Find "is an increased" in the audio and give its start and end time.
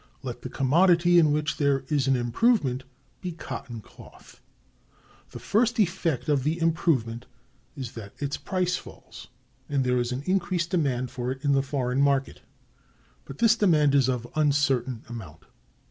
9.99-10.71